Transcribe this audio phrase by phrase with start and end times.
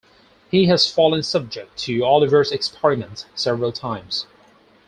[0.49, 4.25] He has fallen subject to Oliver's experiments several times.